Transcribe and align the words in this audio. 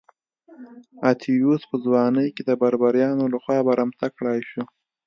اتیوس 1.09 1.61
په 1.69 1.75
ځوانۍ 1.83 2.27
کې 2.35 2.43
د 2.45 2.51
بربریانو 2.61 3.23
لخوا 3.33 3.57
برمته 3.67 4.05
کړای 4.17 4.39
شو. 4.49 4.63